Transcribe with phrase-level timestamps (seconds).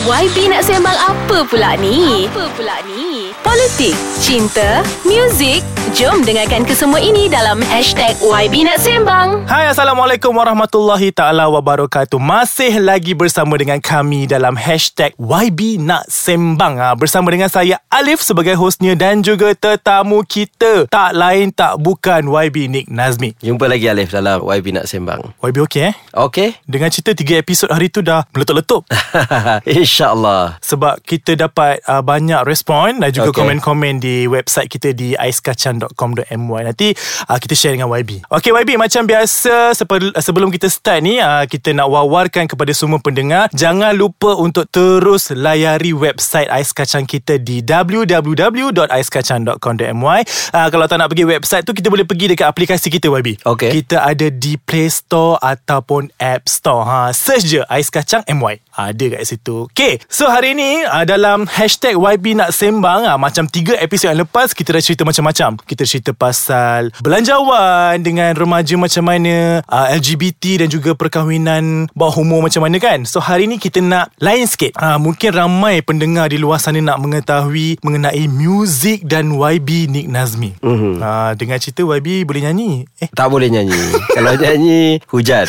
[0.00, 2.24] YB nak sembang apa pula ni?
[2.24, 3.36] Apa pula ni?
[3.44, 5.60] Politik, cinta, muzik,
[5.92, 9.44] jom dengarkan kesemua ini dalam hashtag YB nak sembang.
[9.44, 12.16] Hai Assalamualaikum Warahmatullahi Ta'ala Wabarakatuh.
[12.16, 16.80] Masih lagi bersama dengan kami dalam hashtag YB Nak Sembang.
[16.80, 20.88] Ha, Bersama dengan saya Alif sebagai hostnya Dan juga tetamu kita.
[20.88, 23.36] Tak lain tak bukan YB Nick Nazmi.
[23.44, 25.36] Jumpa lagi Alif dalam YB Nak Sembang.
[25.44, 25.94] YB okey eh?
[26.16, 26.56] Okey.
[26.64, 28.88] Dengan cerita 3 episod hari tu dah meletup-letup
[29.90, 30.62] InsyaAllah.
[30.62, 33.42] Sebab kita dapat uh, banyak respon Dan juga Okey.
[33.42, 36.94] komen-komen di website kita di aiskacang.com.my Nanti
[37.26, 39.74] uh, kita share dengan YB Okay YB macam biasa
[40.22, 45.34] Sebelum kita start ni uh, Kita nak wawarkan kepada semua pendengar Jangan lupa untuk terus
[45.34, 50.20] layari website Ais Kacang kita di www.aiskacang.com.my
[50.54, 53.74] uh, Kalau tak nak pergi website tu Kita boleh pergi dekat aplikasi kita YB Okey.
[53.74, 56.86] Kita ada di Play Store ataupun App Store.
[56.86, 59.68] Ha, Search je Ais Kacang MY Ada kat situ.
[59.68, 64.24] Okay So hari ni uh, Dalam hashtag YB nak sembang uh, Macam 3 episod yang
[64.24, 65.60] lepas Kita dah cerita macam-macam.
[65.60, 72.48] Kita cerita pasal Belanjawan Dengan remaja macam mana uh, LGBT dan juga perkahwinan Bawah umur
[72.48, 73.04] macam mana kan.
[73.04, 74.72] So hari ni kita nak Lain sikit.
[74.80, 80.56] Uh, Mungkin ramai pendengar di luar sana Nak mengetahui Mengenai muzik dan YB Nick Nazmi.
[80.56, 80.94] Mm-hmm.
[81.04, 82.88] uh, Dengan cerita YB boleh nyanyi?
[82.96, 83.12] Eh.
[83.12, 83.76] Tak boleh nyanyi.
[84.16, 85.44] Kalau nyanyi Hujan.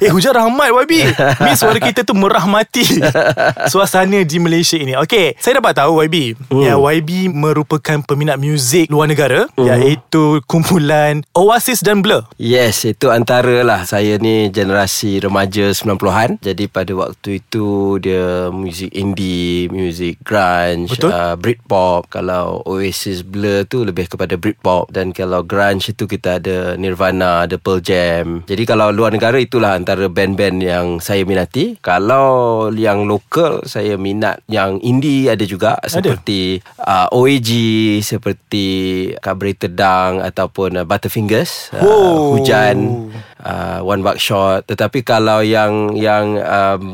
[0.00, 0.92] Eh hujan rahmat YB
[1.44, 2.61] Ni suara kita tu merahmati
[3.72, 4.94] Suasana di Malaysia ini.
[4.96, 6.16] Okay Saya dapat tahu YB
[6.52, 6.62] Hmm.
[6.64, 12.28] Ya YB merupakan peminat muzik luar negara Iaitu kumpulan Oasis dan Blur.
[12.36, 18.92] Yes Itu antara lah Saya ni generasi remaja 90-an Jadi pada waktu itu Dia muzik
[18.92, 21.10] indie Muzik grunge Betul.
[21.10, 22.08] uh, Britpop.
[22.08, 24.92] Kalau Oasis Blur tu Lebih kepada Britpop.
[24.92, 28.44] Dan kalau grunge itu Kita ada Nirvana Ada Pearl Jam.
[28.44, 31.78] Jadi kalau luar negara Itulah antara band-band Yang saya minati.
[31.80, 32.41] Kalau
[32.72, 37.50] yang lokal Saya minat Yang indie ada juga Seperti uh, OAG
[38.00, 38.66] Seperti
[39.20, 42.38] Carburetor Dang Ataupun uh, Butterfingers uh, Oh.
[42.38, 43.10] Hujan
[43.42, 44.64] uh, One Buck Shot.
[44.64, 46.84] Tetapi kalau yang Yang um,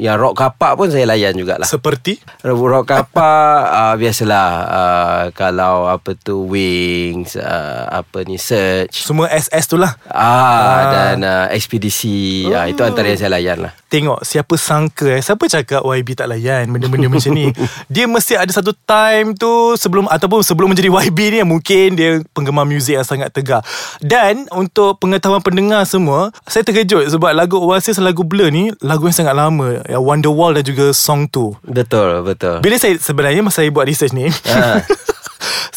[0.00, 1.68] Yang rock kapak pun Saya layan jugalah.
[1.68, 2.18] Seperti?
[2.42, 9.04] Rock kapak uh, Biasalah uh, Kalau apa tu Wings uh, Apa ni Search.
[9.04, 9.92] Semua SS tu lah.
[10.08, 12.56] Ah, dan uh, ekspedisi oh.
[12.56, 13.72] ah, itu antara yang saya layan lah.
[13.88, 15.20] Tengok siapa sangka eh.
[15.20, 17.48] Siapa cakap YB tak layan Benda-benda macam ni?
[17.88, 22.64] Dia mesti ada satu time tu Sebelum Ataupun sebelum menjadi YB ni Mungkin dia penggemar
[22.64, 23.64] muzik yang sangat tegar.
[23.98, 29.16] Dan Untuk pengetahuan pendengar semua Saya terkejut Sebab lagu Oasis lagu Blur ni Lagu yang
[29.16, 29.80] sangat lama.
[29.84, 32.60] Yang Wonderwall dan juga Song 2 Betul, betul.
[32.60, 34.84] Bila saya Sebenarnya masa saya buat research ni Ah.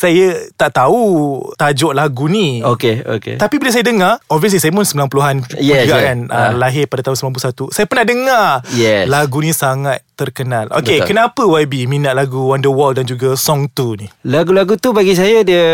[0.01, 3.35] Saya tak tahu Tajuk lagu ni Okey, okey.
[3.37, 6.05] tapi bila saya dengar Obviously saya pun 90-an Yes, juga yes.
[6.09, 9.05] kan uh, Lahir pada tahun 91 Saya pernah dengar Yes.
[9.05, 11.09] Lagu ni sangat terkenal Okay Betul.
[11.13, 15.65] kenapa YB minat lagu Wonderwall dan juga Song 2 ni Lagu-lagu tu bagi saya dia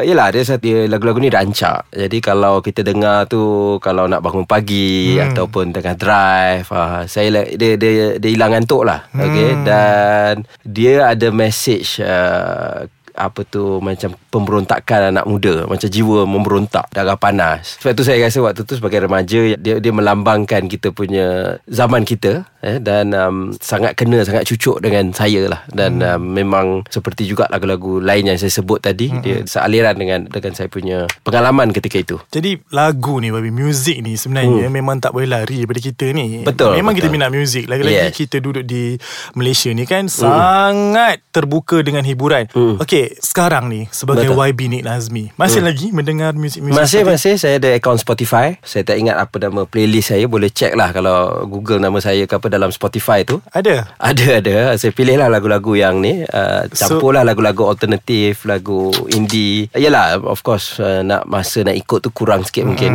[0.00, 5.20] Yelah dia, dia lagu-lagu ni rancak Jadi kalau kita dengar tu Kalau nak bangun pagi
[5.20, 5.32] hmm.
[5.32, 9.20] Ataupun tengah drive ah, Saya la- dia, dia, dia hilang ngantuk lah hmm.
[9.20, 9.50] okay?
[9.64, 10.32] Dan
[10.64, 17.80] Dia ada message uh, apa tu macam pemberontakan anak muda macam jiwa memberontak darah panas
[17.80, 22.44] sebab tu saya rasa waktu tu sebagai remaja dia dia melambangkan kita punya zaman kita
[22.60, 26.12] eh dan um, sangat kena sangat cucuk dengan saya lah dan hmm.
[26.18, 29.22] um, memang seperti juga lagu-lagu lain yang saya sebut tadi hmm.
[29.22, 34.18] dia sealiran dengan dengan saya punya pengalaman ketika itu Jadi lagu ni YB Muzik ni
[34.18, 36.42] sebenarnya Memang tak boleh lari daripada kita ni Hmm.
[36.42, 37.16] Betul, Memang kita betul.
[37.16, 38.18] minat muzik Lagi-lagi Yes.
[38.18, 38.98] kita duduk di
[39.38, 42.76] Malaysia ni kan Sangat terbuka dengan hiburan Hmm.
[43.18, 44.48] Sekarang ni Sebagai Betul.
[44.50, 48.58] YB Nick Nazmi Masih lagi mendengar muzik-muzik Masih seperti- masih saya ada akaun Spotify.
[48.60, 50.24] Saya tak ingat apa nama playlist saya.
[50.26, 53.38] Boleh check lah kalau Google nama saya ke apa dalam Spotify tu.
[53.50, 58.88] Ada Ada ada Saya pilih lah lagu-lagu yang ni uh, Campur lah lagu-lagu alternatif Lagu
[59.10, 62.92] indie Yelah of course uh, Nak masa nak ikut tu kurang sikit mungkin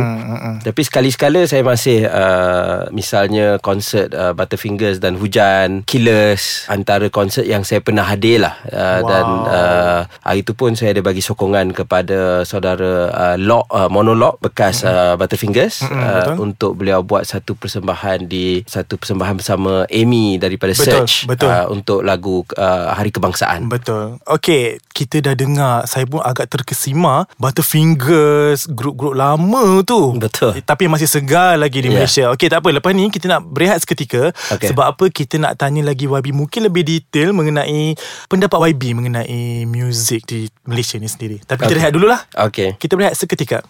[0.60, 7.62] Tapi sekali-sekala saya masih uh, Misalnya konsert uh, Butterfingers dan Hujan Killers Antara konsert yang
[7.62, 9.08] saya pernah hadir lah uh, Wow.
[9.08, 14.38] Dan uh, hari tu pun saya ada bagi sokongan kepada Saudara uh, Lock uh, Monolog
[14.38, 16.34] Bekas uh, Butterfingers uh, betul.
[16.42, 21.48] Untuk beliau buat satu persembahan Di satu persembahan bersama Amy daripada Betul, Search betul.
[21.48, 23.66] Uh, untuk lagu uh, Hari Kebangsaan.
[23.66, 30.60] Betul Okay Kita dah dengar Saya pun agak terkesima Butterfingers Grup-grup lama tu Betul.
[30.62, 32.00] Tapi masih segar lagi di Ya.
[32.00, 34.72] Malaysia Okay tak apa Lepas ni kita nak berehat seketika Okey.
[34.72, 37.92] Sebab apa Kita nak tanya lagi YB Mungkin lebih detail Mengenai
[38.26, 41.78] Pendapat YB Mengenai muzik di Malaysia ni sendiri Tapi kita Okey.
[41.78, 42.68] rehat dululah Okey.
[42.76, 43.60] Kita berehat seketika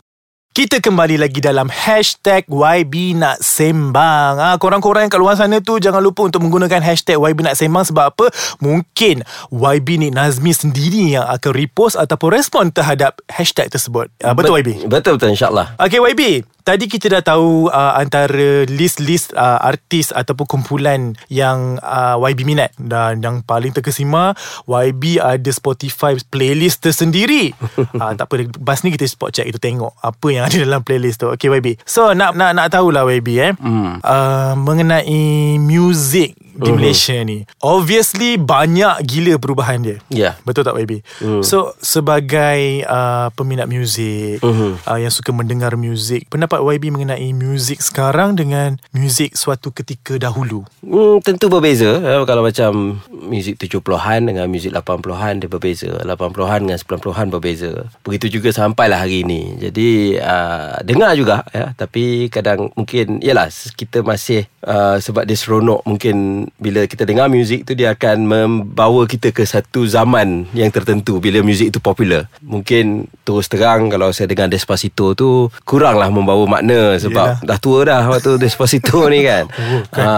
[0.52, 5.76] Kita kembali lagi dalam Hashtag YB Nak Sembang ha, Korang-korang yang kat luar sana tu
[5.76, 8.26] Jangan lupa untuk menggunakan Hashtag YB Nak Sembang Sebab apa?
[8.60, 14.60] Mungkin YB ni Nazmi sendiri Yang akan repost Ataupun respon terhadap Hashtag tersebut ha, Betul
[14.60, 14.84] YB?
[14.86, 21.18] Betul-betul insyaAllah Okay YB Tadi kita dah tahu uh, antara list-list uh, artis ataupun kumpulan
[21.26, 24.34] yang uh, YB minat dan yang paling terkesima
[24.70, 27.50] YB ada Spotify playlist tersendiri.
[27.98, 31.22] uh, tak apa bas ni kita spot check kita tengok apa yang ada dalam playlist
[31.22, 31.34] tu.
[31.34, 31.82] Okay YB.
[31.82, 33.52] So nak nak nak tahulah YB eh.
[33.58, 33.98] Mm.
[34.02, 36.76] Uh, mengenai music di uh-huh.
[36.76, 37.48] Malaysia ni.
[37.64, 39.98] Obviously banyak gila perubahan dia.
[40.12, 40.36] Yeah.
[40.44, 41.00] Betul tak YB?
[41.24, 41.40] Uh.
[41.40, 44.76] So sebagai uh, peminat muzik uh-huh.
[44.84, 50.64] uh, yang suka mendengar muzik, pendapat YB mengenai muzik sekarang dengan muzik suatu ketika dahulu?
[50.84, 51.98] Hmm, tentu berbeza.
[52.02, 55.90] Ya, kalau macam muzik 70-an dengan muzik 80-an dia berbeza.
[56.04, 57.72] 80-an dengan 90-an berbeza.
[58.04, 59.56] Begitu juga sampailah hari ini.
[59.58, 65.82] Jadi uh, dengar juga ya, tapi kadang mungkin yalah kita masih uh, sebab dia seronok
[65.86, 71.18] mungkin bila kita dengar muzik tu dia akan membawa kita ke satu zaman yang tertentu
[71.18, 72.26] bila muzik itu popular.
[72.42, 77.46] Mungkin terus terang kalau saya dengar Despacito tu kuranglah membawa makna sebab yeah.
[77.46, 79.46] dah tua dah waktu Despacito ni kan.
[79.48, 80.02] Oh, kan.
[80.02, 80.08] Ha,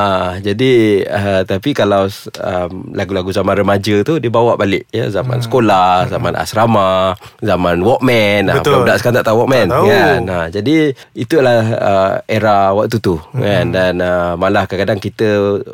[0.40, 0.72] jadi
[1.06, 2.08] uh, tapi kalau
[2.40, 5.46] um, lagu-lagu zaman remaja tu dia bawa balik ya zaman hmm.
[5.46, 8.50] sekolah, zaman asrama, zaman Walkman.
[8.50, 9.86] Ha, budak sekarang tak tahu Walkman tak tahu.
[9.90, 10.20] kan.
[10.24, 10.76] Ha, jadi
[11.12, 13.42] itulah uh, era waktu tu hmm.
[13.42, 15.28] kan dan uh, malah kadang-kadang kita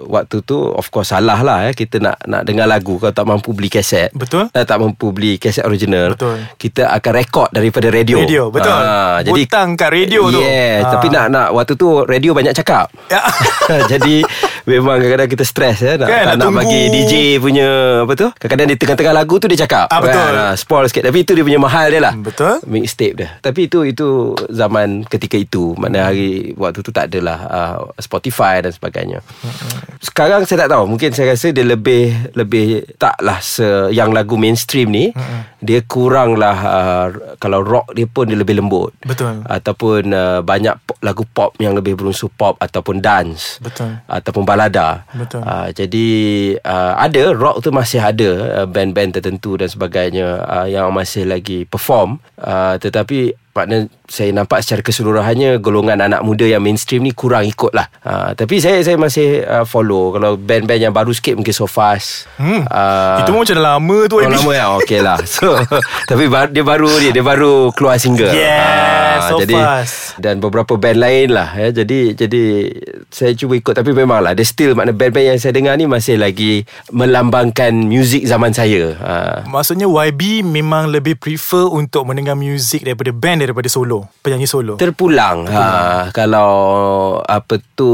[0.09, 1.73] waktu tu of course salah lah eh.
[1.77, 4.13] Kita nak nak dengar lagu Kalau tak mampu beli kaset.
[4.13, 4.49] Betul.
[4.53, 6.37] Eh, Tak mampu beli kaset original Betul.
[6.57, 8.19] Kita akan rekod daripada radio.
[8.23, 8.73] Radio betul.
[8.73, 10.41] Ha, jadi, Butang kat radio yeah, tu.
[10.41, 10.91] Yes ha.
[10.97, 12.93] Tapi nak nak waktu tu radio banyak cakap.
[13.09, 13.23] Ya.
[13.93, 14.23] Jadi
[14.69, 17.69] Memang kadang-kadang kita stres ya, nak, kan, nak, nak bagi DJ punya
[18.07, 18.29] Apa tu?
[18.39, 19.91] Kadang-kadang di tengah-tengah lagu tu dia cakap.
[19.91, 20.31] Ah, Betul.
[20.31, 21.05] Kan, ha, Spoil sikit.
[21.11, 22.15] Tapi itu dia punya mahal dia lah.
[22.15, 22.63] Betul.
[22.71, 23.29] Mixtape dia.
[23.43, 25.75] Tapi itu itu zaman ketika itu.
[25.75, 29.19] Mana hari Waktu tu tak adalah uh, Spotify dan sebagainya.
[29.99, 30.85] Sekarang saya tak tahu.
[30.87, 35.11] Mungkin saya rasa dia lebih Lebih Taklah se Yang lagu mainstream ni
[35.59, 37.07] Dia kurang lah uh,
[37.43, 38.95] Kalau rock dia pun Dia lebih lembut.
[39.03, 39.43] Betul.
[39.45, 43.59] Ataupun uh, Banyak pop, lagu pop Yang lebih berunsur pop Ataupun dance.
[43.59, 43.99] Betul.
[44.07, 45.03] Ataupun balada.
[45.11, 45.43] Betul.
[45.43, 46.07] Uh, jadi
[46.63, 51.65] uh, ada rock tu masih ada uh, band-band tertentu dan sebagainya uh, yang masih lagi
[51.65, 52.21] perform.
[52.37, 57.75] Uh, tetapi makna saya nampak secara keseluruhannya golongan anak muda yang mainstream ni kurang ikut
[57.75, 57.91] lah.
[58.03, 62.31] Uh, tapi saya saya masih uh, follow kalau band-band yang baru sikit mungkin so fast.
[62.39, 62.63] Hmm.
[62.71, 64.23] Uh, Itu macam dah lama tu.
[64.23, 65.19] Oh, lama ya, okey lah.
[65.27, 65.59] So,
[66.11, 68.31] tapi dia baru dia dia baru keluar single.
[68.31, 70.19] Yeah, uh, so jadi, fast.
[70.19, 71.55] Dan beberapa band lain lah.
[71.59, 71.69] Ya.
[71.75, 72.43] Jadi jadi
[73.11, 74.33] saya cuba ikut tapi memang lah.
[74.33, 76.65] Dia still makna band-band yang saya dengar ni masih lagi
[76.95, 78.97] melambangkan muzik zaman saya.
[78.99, 79.37] Uh.
[79.51, 85.49] Maksudnya YB memang lebih prefer untuk mendengar muzik daripada band daripada solo penyanyi solo terpulang,
[85.49, 86.09] terpulang.
[86.09, 86.53] Ha, kalau
[87.25, 87.93] apa tu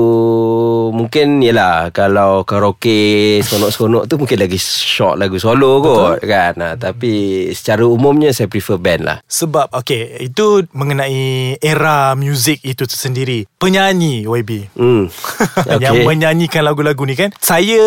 [0.91, 6.29] mungkin yalah kalau karaoke seronok-seronok tu mungkin lagi short lagu solo kot Betul.
[6.29, 12.63] kan ha, tapi secara umumnya saya prefer band lah sebab okay itu mengenai era muzik
[12.63, 15.06] itu sendiri penyanyi YB hmm.
[15.09, 15.81] Okay.
[15.85, 17.81] yang menyanyikan lagu-lagu ni kan saya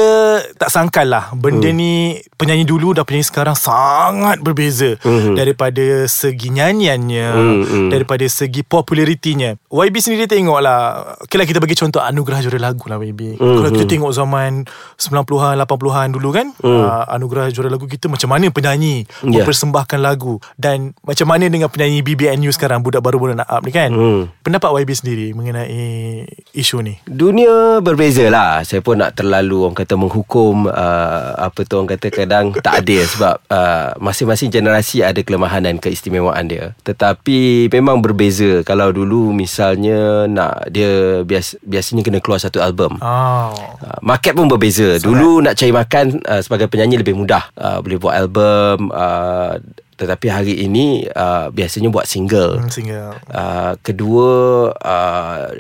[0.56, 1.78] tak sangkal lah benda hmm.
[1.78, 1.94] ni
[2.40, 5.36] penyanyi dulu dan penyanyi sekarang sangat berbeza hmm.
[5.36, 7.62] daripada segi nyanyiannya hmm.
[7.64, 7.90] Hmm.
[7.92, 10.82] daripada segi popularitinya YB sendiri tengok lah
[11.26, 13.56] Okay lah kita bagi contoh Anugerah juara lagu lah YB mm-hmm.
[13.62, 14.66] Kalau kita tengok zaman
[14.98, 16.66] 90-an 80-an dulu kan mm.
[16.66, 19.42] uh, Anugerah juara lagu kita Macam mana penyanyi yeah.
[19.42, 23.94] Mempersembahkan lagu Dan macam mana dengan penyanyi BBNU sekarang Budak baru-baru nak up ni kan
[23.94, 24.42] mm.
[24.42, 26.26] Pendapat YB sendiri Mengenai
[26.58, 28.62] isu ni Dunia berbeza lah.
[28.62, 33.02] Saya pun nak terlalu Orang kata menghukum uh, Apa tu orang kata kadang Tak adil
[33.02, 36.78] sebab uh, Masing-masing generasi Ada kelemahan dan keistimewaan dia.
[36.86, 38.62] Tetapi Memang berbeza.
[38.62, 43.02] Kalau dulu misalnya Nak dia bias, Biasanya kena keluar satu album.
[43.02, 43.58] Oh.
[43.58, 45.02] uh, Market pun berbeza.
[45.02, 47.50] So Dulu nak cari makan uh, Sebagai penyanyi lebih mudah.
[47.58, 49.58] Uh, Boleh buat album uh,
[50.00, 52.64] tetapi hari ini uh, biasanya buat single.
[52.64, 53.12] Hmm, single.
[53.28, 54.32] Uh, kedua
[54.80, 55.52] uh,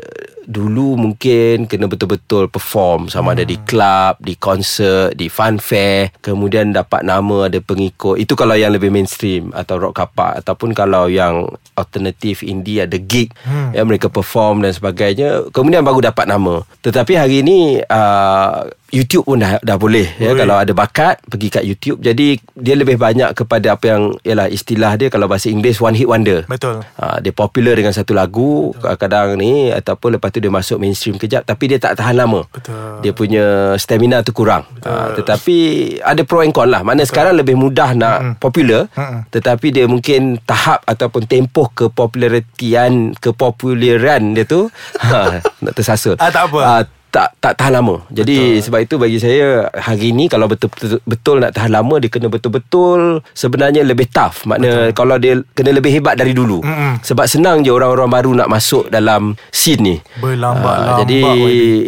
[0.49, 3.35] dulu mungkin kena betul-betul perform sama hmm.
[3.37, 3.65] ada di hmm.
[3.69, 8.17] club, di konsert, di fun fair, kemudian dapat nama ada pengikut.
[8.17, 11.45] Itu kalau yang lebih mainstream atau rock kapak ataupun kalau yang
[11.77, 13.77] alternatif indie ada gig hmm.
[13.77, 16.65] yang mereka perform dan sebagainya, kemudian baru dapat nama.
[16.81, 21.47] Tetapi hari ini uh, YouTube pun dah dah boleh, boleh ya kalau ada bakat pergi
[21.53, 22.01] kat YouTube.
[22.01, 26.05] Jadi dia lebih banyak kepada apa yang Yalah istilah dia Kalau bahasa Inggeris One hit
[26.05, 26.45] wonder.
[26.45, 26.85] Betul.
[26.95, 31.41] ha, Dia popular dengan satu lagu Kadang ni Ataupun lepas tu dia masuk mainstream kejap
[31.41, 32.45] Tapi dia tak tahan lama.
[32.47, 33.01] Betul.
[33.01, 33.45] Dia punya
[33.75, 34.69] stamina tu kurang.
[34.81, 35.57] Ha, Tetapi
[35.99, 36.85] Ada pro and con lah.
[36.85, 38.85] Mana sekarang lebih mudah nak popular
[39.27, 44.69] Tetapi dia mungkin Tahap ataupun tempoh Kepopularitian Kepopularan dia tu
[45.03, 46.59] ha, Nak tersasul Ah, tak apa.
[46.61, 48.05] Ah, tak tak tahan lama.
[48.09, 48.63] Jadi Betul.
[48.63, 52.29] sebab itu bagi saya hari ni kalau betul betul, betul nak tahan lama dia kena
[52.29, 54.45] betul-betul sebenarnya lebih tough.
[54.45, 54.95] Makna Betul.
[54.95, 56.61] kalau dia kena lebih hebat dari dulu.
[56.61, 57.01] Mm-mm.
[57.01, 59.95] Sebab senang je orang-orang baru nak masuk dalam scene ni.
[60.21, 61.43] Berlambat-lambat, Ah, jadi YB.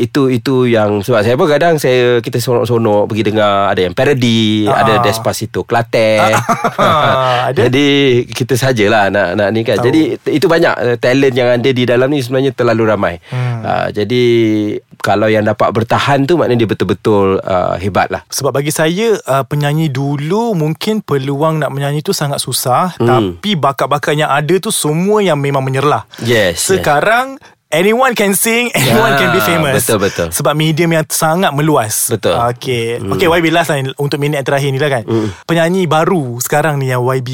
[0.06, 4.66] itu itu yang sebab saya pun kadang saya kita sonok-sonok pergi dengar ada yang parody,
[4.66, 4.82] Ah.
[4.82, 6.34] ada Despacito Klaten.
[6.78, 7.54] Ah?
[7.62, 9.78] Jadi kita sajalah nak nak ni kan.
[9.78, 9.86] Tahu.
[9.88, 10.02] Jadi
[10.32, 13.16] itu banyak uh, talent yang ada di dalam ni sebenarnya terlalu ramai.
[13.30, 13.62] Hmm.
[13.62, 14.24] Uh, jadi
[15.02, 18.22] kalau yang dapat bertahan tu maknanya dia betul-betul uh, hebat lah.
[18.30, 23.10] Sebab bagi saya uh, penyanyi dulu mungkin peluang nak menyanyi tu sangat susah hmm.
[23.10, 26.06] tapi bakat-bakat yang ada tu semua yang memang menyerlah.
[26.22, 27.42] Yes, Sekarang
[27.72, 29.76] anyone can sing, anyone Ya, can be famous.
[29.82, 30.28] betul, betul.
[30.30, 32.12] Sebab medium yang sangat meluas.
[32.12, 32.36] Betul.
[32.56, 33.00] Okay.
[33.00, 33.16] Hmm.
[33.16, 35.04] Okay, YB last lah untuk minit yang terakhir ni lah kan.
[35.08, 35.34] Hmm.
[35.48, 37.30] Penyanyi baru sekarang ni yang YB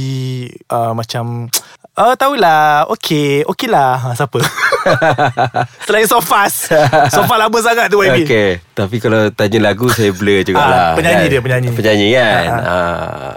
[0.72, 1.50] uh, macam
[1.98, 4.38] Uh, tahulah Okay Okay lah ha, Siapa
[5.88, 6.70] Selain Sofas
[7.10, 8.50] Sofas lama sangat tu YB Okay.
[8.72, 11.68] Tapi kalau tanya lagu Saya blur Ah, jugalah penyanyi dia, penyanyi.
[11.72, 12.46] Penyanyi kan?
[12.62, 13.34] Ah.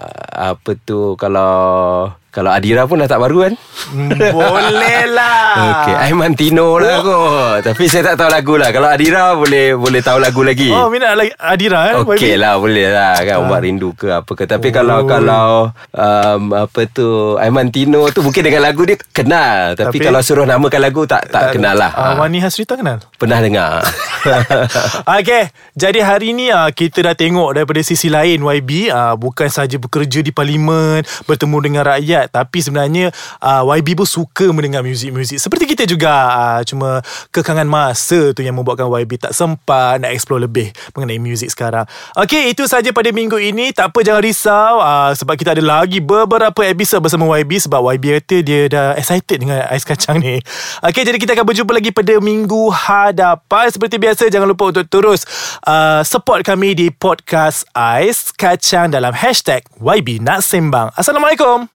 [0.53, 3.53] Apa tu Kalau Kalau Adira pun dah tak baru kan?
[3.91, 5.51] Hmm, Boleh lah
[5.83, 7.67] Okay Aiman Tino lah kot.
[7.67, 8.71] Tapi saya tak tahu lagu lah.
[8.71, 10.71] Kalau Adira boleh Boleh tahu lagu lagi.
[10.71, 11.35] Oh minat lagi.
[11.35, 12.39] Adira eh Okey YB?
[12.39, 13.19] lah boleh lah.
[13.19, 14.47] Kan Umat rindu ke apa ke.
[14.47, 19.75] Tapi kalau kalau um, Apa tu Aiman Tino tu Mungkin dengan lagu dia Kenal.
[19.75, 21.91] Tapi, Tapi- kalau suruh namakan lagu Tak tak, kenal lah.
[21.91, 22.23] Uh.
[22.23, 23.03] Wani Hasrita kenal?
[23.19, 23.83] Pernah dengar.
[25.19, 29.81] Okay Jadi hari ni uh, Kita dah tengok Daripada sisi lain YB uh, Bukan saja
[29.81, 33.09] bekerja di parlimen Bertemu dengan rakyat Tapi sebenarnya
[33.41, 35.41] uh, YB pun suka mendengar muzik-muzik.
[35.41, 37.01] Seperti kita juga uh, Cuma
[37.33, 41.87] Kekangan masa tu Yang membuatkan YB tak sempat Nak explore lebih Mengenai muzik sekarang.
[42.19, 43.71] Okay itu saja pada minggu ini.
[43.71, 44.83] Tak apa jangan risau.
[44.83, 49.41] Uh, Sebab kita ada lagi Beberapa episod bersama YB Sebab YB kata Dia dah excited
[49.41, 50.41] Dengan ais kacang ni.
[50.81, 53.67] Okay jadi kita akan berjumpa lagi Pada minggu hadapan.
[53.71, 55.25] Seperti biasa Jangan lupa untuk terus
[55.65, 60.89] uh, Support kami di podcast Ais Kacang Dalam hashtag YB Nak Sembang.
[60.97, 61.69] Assalamualaikum